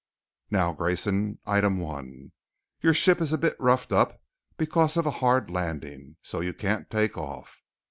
[0.49, 2.31] "Now, Grayson, Item One:
[2.81, 4.19] Your ship is a bit roughed up
[4.57, 7.59] because of a hard landing, so you can't take off.